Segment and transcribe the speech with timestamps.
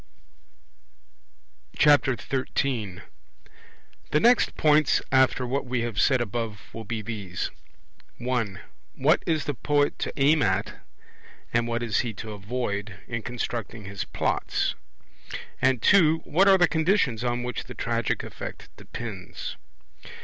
[1.79, 3.03] 13
[4.09, 7.51] The next points after what we have said above will be these:
[8.17, 8.61] (1)
[8.95, 10.81] What is the poet to aim at,
[11.53, 14.73] and what is he to avoid, in constructing his Plots?
[15.61, 19.55] and (2) What are the conditions on which the tragic effect depends?